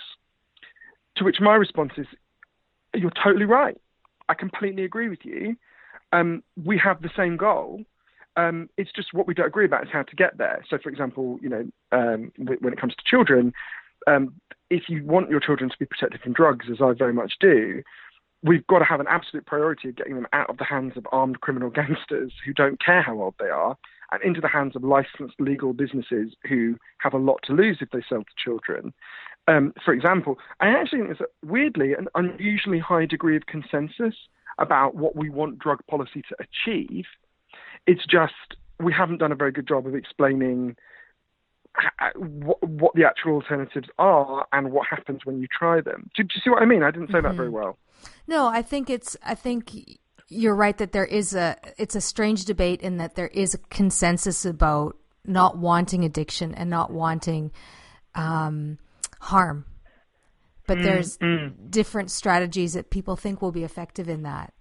[1.17, 2.07] To which my response is,
[2.95, 3.77] you're totally right.
[4.29, 5.55] I completely agree with you
[6.11, 7.83] um, we have the same goal.
[8.35, 10.63] Um, it's just what we don't agree about is how to get there.
[10.69, 13.53] So, for example, you know, um, when it comes to children,
[14.07, 14.33] um,
[14.69, 17.83] if you want your children to be protected from drugs, as I very much do,
[18.43, 21.05] we've got to have an absolute priority of getting them out of the hands of
[21.11, 23.77] armed criminal gangsters who don't care how old they are
[24.11, 27.89] and into the hands of licensed legal businesses who have a lot to lose if
[27.91, 28.93] they sell to children.
[29.47, 34.15] Um, for example, I actually think there's weirdly an unusually high degree of consensus
[34.57, 37.05] about what we want drug policy to achieve.
[37.87, 38.33] It's just
[38.79, 40.75] we haven't done a very good job of explaining
[42.15, 46.09] what, what the actual alternatives are and what happens when you try them.
[46.15, 46.83] Do, do you see what I mean?
[46.83, 47.27] I didn't say mm-hmm.
[47.27, 47.57] that very mm-hmm.
[47.57, 47.77] well.
[48.27, 49.17] No, I think it's.
[49.23, 51.57] I think you're right that there is a.
[51.77, 56.69] It's a strange debate in that there is a consensus about not wanting addiction and
[56.69, 57.51] not wanting
[58.15, 58.77] um,
[59.19, 59.65] harm
[60.69, 61.51] but mm, there's mm.
[61.71, 64.53] different strategies that people think will be effective in that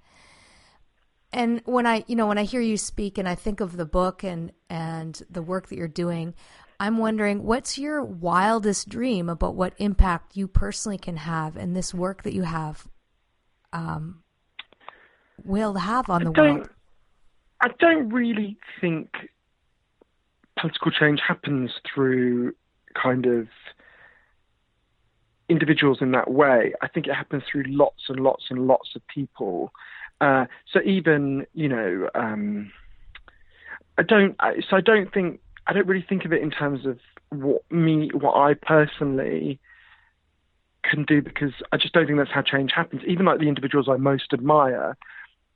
[1.33, 3.85] and when i you know when i hear you speak and i think of the
[3.85, 6.35] book and and the work that you're doing
[6.81, 11.93] i'm wondering what's your wildest dream about what impact you personally can have in this
[11.93, 12.87] work that you have
[13.73, 14.23] um,
[15.45, 16.69] will have on the world
[17.61, 19.11] i don't really think
[20.59, 22.53] political change happens through
[23.01, 23.49] kind of
[25.49, 26.75] individuals in that way.
[26.83, 29.73] I think it happens through lots and lots and lots of people.
[30.21, 32.73] Uh, so even you know, um,
[33.97, 34.37] I don't.
[34.41, 36.99] I, so I don't think I don't really think of it in terms of
[37.31, 39.61] what me, what I personally
[40.83, 43.03] can do because I just don't think that's how change happens.
[43.07, 44.97] Even like the individuals I most admire,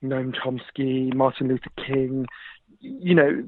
[0.05, 2.27] Noam Chomsky, Martin Luther King,
[2.81, 3.43] you know,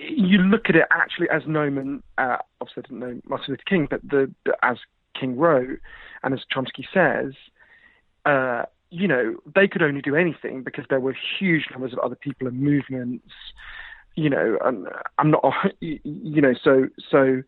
[0.00, 3.86] you look at it actually as Noam, uh, obviously I didn't know Martin Luther King,
[3.90, 4.78] but the, the as
[5.18, 5.80] King wrote,
[6.22, 7.34] and as Chomsky says,
[8.24, 12.16] uh, you know, they could only do anything because there were huge numbers of other
[12.16, 13.28] people and movements.
[14.16, 14.86] You know, and
[15.18, 15.44] I'm not,
[15.80, 17.42] you know, so so.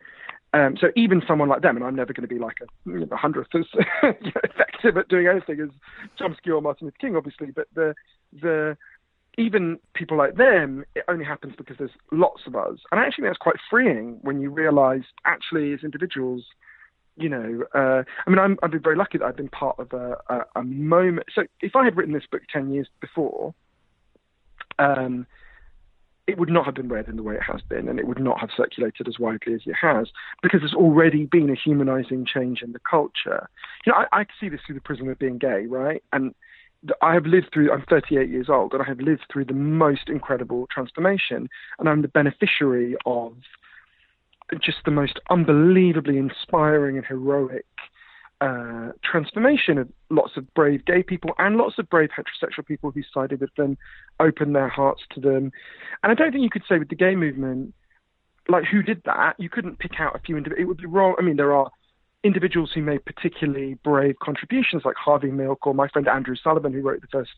[0.55, 3.07] Um, so even someone like them, and I'm never going to be like a you
[3.07, 3.65] know, hundredth as
[4.03, 5.71] effective at doing anything as
[6.21, 7.53] Chomsky or Martin Luther King, obviously.
[7.53, 7.95] But the
[8.39, 8.77] the
[9.39, 12.79] even people like them, it only happens because there's lots of us.
[12.91, 16.45] And actually, that's quite freeing when you realise, actually, as individuals,
[17.17, 19.93] you know, uh, I mean, I'm, I've been very lucky that I've been part of
[19.93, 21.29] a, a, a moment.
[21.35, 23.55] So if I had written this book 10 years before,
[24.79, 25.27] um,
[26.33, 28.19] it would not have been read in the way it has been, and it would
[28.19, 30.09] not have circulated as widely as it has,
[30.43, 33.51] because there's already been a humanizing change in the culture.
[33.85, 36.03] You know, I, I see this through the prism of being gay, right?
[36.11, 36.35] And
[37.03, 40.09] I have lived through, I'm 38 years old, and I have lived through the most
[40.09, 43.35] incredible transformation, and I'm the beneficiary of
[44.61, 47.67] just the most unbelievably inspiring and heroic
[48.43, 53.03] uh, transformation of lots of brave gay people and lots of brave heterosexual people who
[53.15, 53.79] sided with them,
[54.19, 55.53] opened their hearts to them.
[56.03, 57.73] And I don't think you could say with the gay movement,
[58.49, 59.37] like who did that?
[59.39, 60.65] You couldn't pick out a few individuals.
[60.65, 61.15] It would be wrong.
[61.19, 61.71] I mean, there are
[62.25, 66.81] individuals who made particularly brave contributions, like Harvey Milk or my friend Andrew Sullivan, who
[66.83, 67.31] wrote the first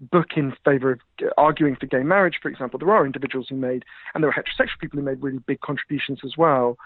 [0.00, 1.00] book in favor of
[1.38, 4.80] arguing for gay marriage, for example, there are individuals who made, and there are heterosexual
[4.80, 6.76] people who made really big contributions as well.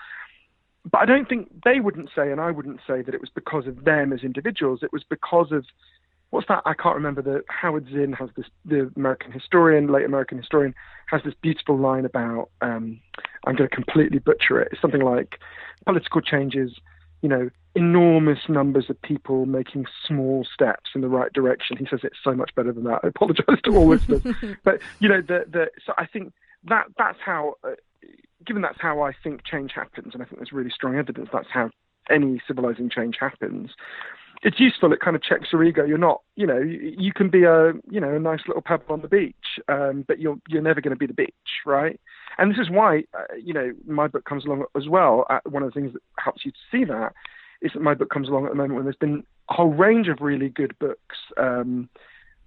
[0.91, 3.67] But I don't think they wouldn't say, and I wouldn't say that it was because
[3.67, 4.83] of them as individuals.
[4.83, 5.67] It was because of
[6.31, 6.63] what's that?
[6.65, 7.23] I can't remember.
[7.23, 8.47] The Howard Zinn has this.
[8.65, 10.75] The American historian, late American historian,
[11.07, 12.51] has this beautiful line about.
[12.61, 13.01] Um,
[13.47, 14.69] I'm going to completely butcher it.
[14.73, 15.39] It's something like
[15.85, 16.73] political changes.
[17.23, 21.77] You know, enormous numbers of people making small steps in the right direction.
[21.77, 23.01] He says it's so much better than that.
[23.03, 24.23] I apologise to all listeners,
[24.65, 25.71] but you know, the the.
[25.85, 26.33] So I think
[26.65, 27.57] that that's how.
[28.47, 31.49] Given that's how I think change happens, and I think there's really strong evidence that's
[31.53, 31.71] how
[32.11, 33.71] any civilizing change happens
[34.43, 34.93] it's useful.
[34.93, 35.85] It kind of checks your ego.
[35.85, 39.03] You're not, you know, you can be a, you know, a nice little pebble on
[39.03, 39.35] the beach,
[39.69, 41.35] um, but you're you're never going to be the beach,
[41.67, 42.01] right?
[42.39, 45.27] And this is why, uh, you know, my book comes along as well.
[45.29, 47.13] Uh, one of the things that helps you to see that
[47.61, 50.09] is that my book comes along at the moment when there's been a whole range
[50.09, 51.91] of really good books um,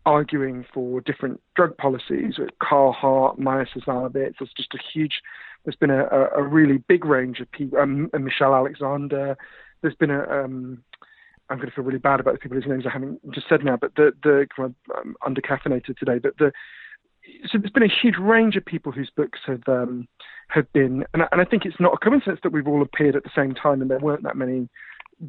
[0.05, 2.35] arguing for different drug policies.
[2.61, 4.35] Hart, Maia Szalavitz.
[4.39, 5.21] There's just a huge.
[5.63, 7.79] There's been a, a, really big range of people.
[7.79, 9.37] Um, Michelle Alexander.
[9.81, 10.83] There's been a um,
[11.49, 13.63] I'm going to feel really bad about the people whose names I haven't just said
[13.63, 16.51] now, but the the I'm um, undercaffeinated today, but the
[17.47, 20.07] so there's been a huge range of people whose books have um,
[20.49, 23.15] have been, and I, and I think it's not a coincidence that we've all appeared
[23.15, 24.67] at the same time, and there weren't that many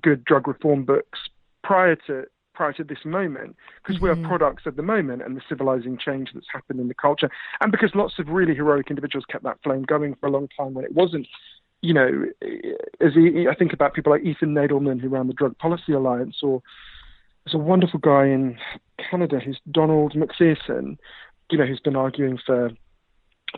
[0.03, 1.19] good drug reform books
[1.63, 2.25] prior to
[2.55, 4.05] prior to this moment, because mm-hmm.
[4.05, 4.29] we are mm-hmm.
[4.29, 7.29] products of the moment and the civilizing change that's happened in the culture,
[7.61, 10.75] and because lots of really heroic individuals kept that flame going for a long time
[10.75, 11.27] when it wasn't
[11.85, 12.25] you know,
[13.03, 16.39] as he, I think about people like Ethan Nadelmann who ran the Drug Policy Alliance,
[16.43, 16.63] or
[17.45, 18.57] there's a wonderful guy in
[19.11, 20.97] Canada who's Donald MacPherson,
[21.51, 22.71] you know, who's been arguing for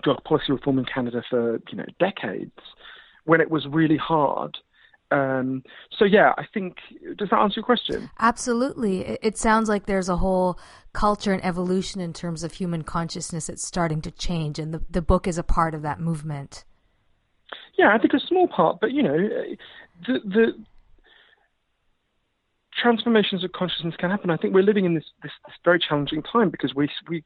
[0.02, 2.58] drug policy reform in Canada for you know decades,
[3.24, 4.58] when it was really hard.
[5.10, 5.62] Um,
[5.96, 6.78] so yeah, I think
[7.16, 8.10] does that answer your question?
[8.18, 9.18] Absolutely.
[9.22, 10.58] It sounds like there's a whole
[10.92, 15.02] culture and evolution in terms of human consciousness that's starting to change, and the the
[15.02, 16.64] book is a part of that movement.
[17.78, 19.16] Yeah, I think a small part, but you know,
[20.06, 20.64] the the
[22.80, 24.30] transformations of consciousness can happen.
[24.30, 27.24] I think we're living in this, this, this very challenging time because we we,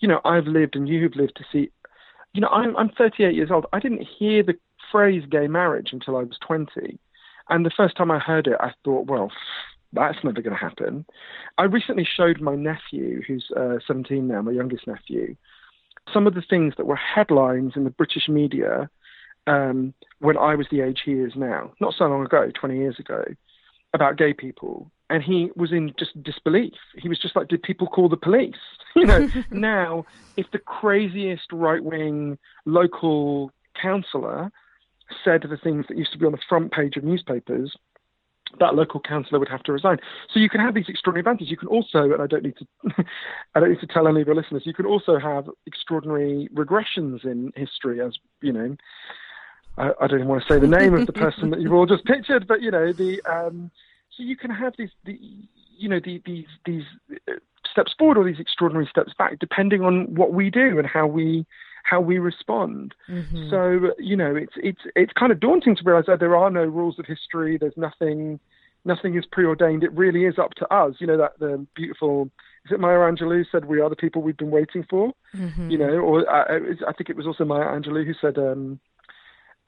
[0.00, 1.70] you know, I've lived and you have lived to see.
[2.34, 3.66] You know, I'm I'm 38 years old.
[3.72, 4.54] I didn't hear the
[4.92, 6.98] phrase gay marriage until I was 20,
[7.48, 9.30] and the first time I heard it, I thought, well,
[9.92, 11.06] that's never going to happen.
[11.58, 15.36] I recently showed my nephew, who's uh, 17 now, my youngest nephew,
[16.12, 18.90] some of the things that were headlines in the British media
[19.46, 22.98] um, when I was the age he is now, not so long ago, 20 years
[22.98, 23.24] ago,
[23.94, 24.90] about gay people.
[25.08, 26.74] And he was in just disbelief.
[26.96, 28.54] He was just like, did people call the police?
[28.96, 30.06] You know, now,
[30.38, 34.50] if the craziest right wing local councillor
[35.24, 37.76] said the things that used to be on the front page of newspapers,
[38.60, 39.98] that local councillor would have to resign.
[40.32, 41.50] So you can have these extraordinary advantages.
[41.50, 43.04] You can also, and I don't need to,
[43.54, 47.24] I don't need to tell any of your listeners, you can also have extraordinary regressions
[47.24, 48.76] in history, as you know,
[49.78, 51.86] I, I, don't even want to say the name of the person that you've all
[51.86, 53.70] just pictured, but you know the um,
[54.16, 55.18] so you can have these the
[55.76, 56.84] you know the, these these
[57.28, 57.32] uh,
[57.70, 61.44] steps forward or these extraordinary steps back depending on what we do and how we
[61.88, 62.94] how we respond.
[63.08, 63.50] Mm-hmm.
[63.50, 66.64] So you know it's it's it's kind of daunting to realize that there are no
[66.64, 67.58] rules of history.
[67.58, 68.40] There's nothing
[68.84, 69.84] nothing is preordained.
[69.84, 70.94] It really is up to us.
[70.98, 72.30] You know that the beautiful
[72.64, 75.12] is it Maya Angelou said we are the people we've been waiting for.
[75.34, 75.70] Mm-hmm.
[75.70, 78.38] You know, or uh, I think it was also Maya Angelou who said.
[78.38, 78.80] Um,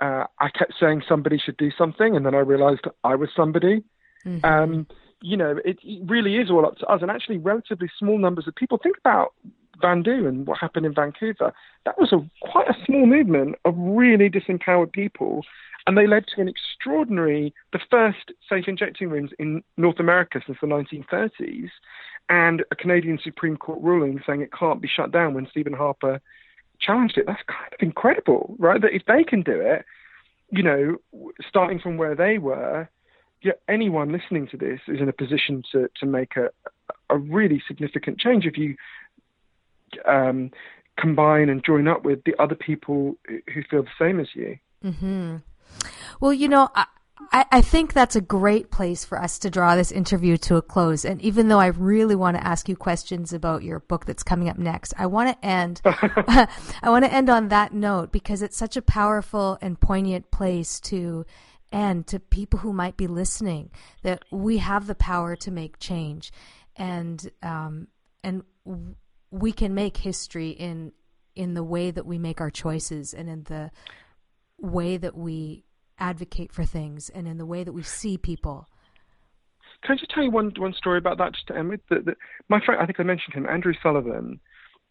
[0.01, 3.83] uh, I kept saying somebody should do something, and then I realized I was somebody.
[4.25, 4.45] Mm-hmm.
[4.45, 4.87] Um,
[5.21, 8.47] you know, it, it, really is all up to us, and actually, relatively small numbers
[8.47, 8.79] of people.
[8.81, 9.35] Think about
[9.83, 11.53] VANDU and what happened in Vancouver.
[11.85, 15.45] That was a quite a small movement of really disempowered people,
[15.87, 20.59] and they led to an extraordinary, the first safe injecting rooms in North America since
[20.61, 21.71] the 1930s,
[22.29, 26.21] and a Canadian Supreme Court ruling saying it can't be shut down when Stephen Harper
[26.81, 27.25] challenged it.
[27.27, 28.81] That's kind of incredible, right?
[28.81, 29.85] That if they can do it,
[30.51, 30.97] you know,
[31.47, 32.89] starting from where they were,
[33.69, 36.51] anyone listening to this is in a position to to make a
[37.11, 38.77] a really significant change if you
[40.07, 40.51] um,
[40.99, 44.59] combine and join up with the other people who feel the same as you.
[44.85, 45.37] Mm-hmm.
[46.21, 46.87] Well, you know, I,
[47.33, 51.05] I, think that's a great place for us to draw this interview to a close.
[51.05, 54.49] And even though I really want to ask you questions about your book that's coming
[54.49, 55.81] up next, I want to end.
[55.85, 56.49] I
[56.85, 61.27] want to end on that note because it's such a powerful and poignant place to
[61.73, 63.71] end to people who might be listening
[64.03, 66.33] that we have the power to make change,
[66.77, 67.89] and um,
[68.25, 68.43] and
[69.31, 70.93] we can make history in
[71.35, 73.71] in the way that we make our choices and in the
[74.59, 75.65] way that we
[75.99, 78.67] advocate for things and in the way that we see people.
[79.83, 81.81] can I just tell you one one story about that just to end with?
[81.91, 82.17] That, that
[82.49, 84.41] my friend, I think I mentioned him, Andrew Sullivan.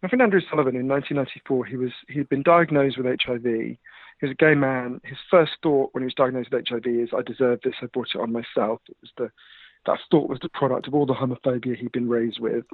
[0.03, 3.43] My friend Andrew Sullivan in 1994, he was he had been diagnosed with HIV.
[3.43, 3.79] He
[4.21, 5.01] was a gay man.
[5.03, 7.73] His first thought when he was diagnosed with HIV is, "I deserve this.
[7.81, 9.31] I brought it on myself." It was the
[9.85, 12.65] that thought was the product of all the homophobia he'd been raised with.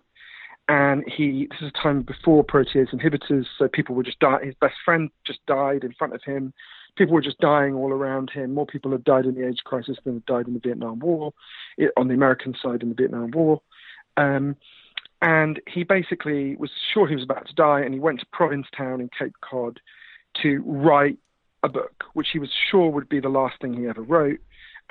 [0.69, 4.45] And he, this is a time before protease inhibitors, so people were just dying.
[4.45, 6.53] His best friend just died in front of him.
[6.95, 8.53] People were just dying all around him.
[8.53, 11.33] More people had died in the AIDS crisis than had died in the Vietnam War,
[11.77, 13.61] it, on the American side in the Vietnam War.
[14.15, 14.55] Um,
[15.21, 19.01] and he basically was sure he was about to die, and he went to Provincetown
[19.01, 19.79] in Cape Cod
[20.43, 21.17] to write
[21.63, 24.39] a book, which he was sure would be the last thing he ever wrote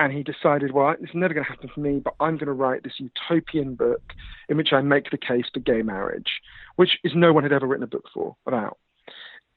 [0.03, 2.53] and he decided, well, it's never going to happen for me, but I'm going to
[2.53, 4.03] write this utopian book
[4.49, 6.41] in which I make the case for gay marriage,
[6.75, 8.79] which is no one had ever written a book for about.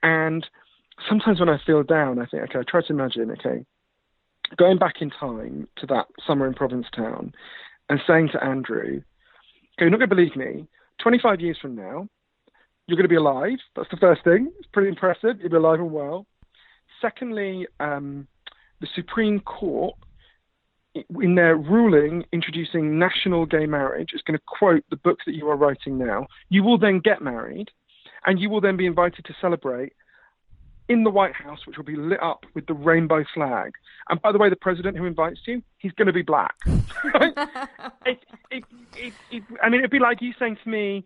[0.03, 0.45] And
[1.09, 3.65] sometimes when I feel down, I think, okay, I try to imagine, okay,
[4.55, 7.33] going back in time to that summer in Provincetown
[7.89, 9.03] and saying to Andrew, okay,
[9.79, 10.67] you're not going to believe me.
[11.01, 12.07] 25 years from now,
[12.85, 13.57] you're going to be alive.
[13.75, 14.51] That's the first thing.
[14.59, 15.37] It's pretty impressive.
[15.39, 16.27] You'll be alive and well.
[17.01, 18.27] Secondly, um,
[18.79, 19.95] the Supreme Court
[21.21, 25.49] in their ruling introducing national gay marriage, is going to quote the book that you
[25.49, 26.27] are writing now.
[26.49, 27.69] You will then get married,
[28.25, 29.93] and you will then be invited to celebrate
[30.87, 33.73] in the White House, which will be lit up with the rainbow flag.
[34.09, 36.55] And by the way, the president who invites you, he's going to be black.
[38.05, 38.19] it,
[38.51, 38.63] it,
[39.31, 41.03] it, I mean, it'd be like you saying to me,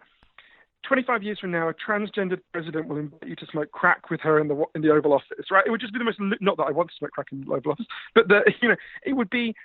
[0.87, 4.39] 25 years from now, a transgendered president will invite you to smoke crack with her
[4.39, 5.63] in the in the Oval Office, right?
[5.65, 7.53] It would just be the most not that I want to smoke crack in the
[7.53, 7.85] Oval Office,
[8.15, 8.75] but the, you know,
[9.05, 9.55] it would be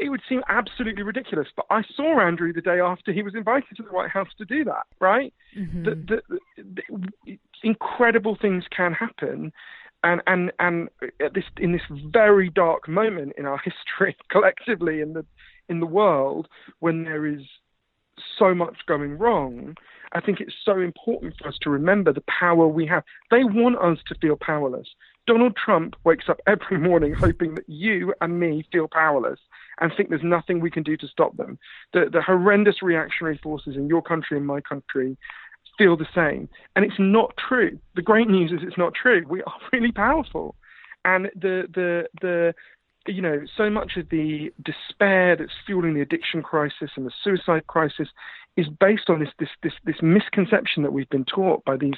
[0.00, 1.48] it would seem absolutely ridiculous.
[1.54, 4.44] But I saw Andrew the day after he was invited to the White House to
[4.44, 5.32] do that, right?
[5.56, 5.84] Mm-hmm.
[5.84, 6.22] The,
[6.56, 6.82] the,
[7.26, 9.52] the, incredible things can happen.
[10.04, 10.88] And, and and
[11.20, 15.26] at this in this very dark moment in our history collectively in the
[15.68, 16.46] in the world
[16.78, 17.42] when there is
[18.38, 19.76] so much going wrong,
[20.12, 23.04] I think it's so important for us to remember the power we have.
[23.30, 24.88] They want us to feel powerless.
[25.26, 29.40] Donald Trump wakes up every morning hoping that you and me feel powerless
[29.80, 31.58] and think there's nothing we can do to stop them.
[31.92, 35.16] The, the horrendous reactionary forces in your country and my country
[35.76, 36.48] feel the same.
[36.76, 37.78] And it's not true.
[37.94, 39.24] The great news is it's not true.
[39.28, 40.56] We are really powerful.
[41.04, 42.54] And the, the, the,
[43.06, 47.66] you know, so much of the despair that's fueling the addiction crisis and the suicide
[47.68, 48.08] crisis
[48.56, 51.94] is based on this, this, this, this misconception that we've been taught by these,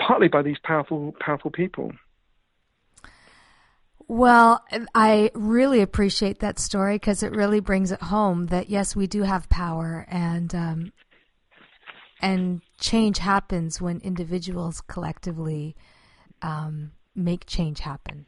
[0.00, 1.90] partly by these powerful, powerful people.
[4.08, 9.06] Well, I really appreciate that story because it really brings it home that yes, we
[9.06, 10.92] do have power, and um,
[12.20, 15.76] and change happens when individuals collectively
[16.42, 18.26] um, make change happen.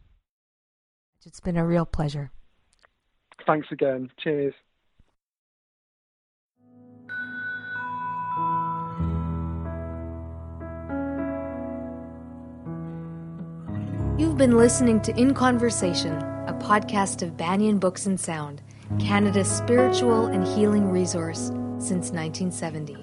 [1.24, 2.30] It's been a real pleasure.
[3.47, 4.11] Thanks again.
[4.18, 4.55] Cheers.
[14.43, 16.14] Been listening to In Conversation,
[16.49, 18.61] a podcast of Banyen Books and Sound,
[18.99, 22.97] Canada's spiritual and healing resource since 1970.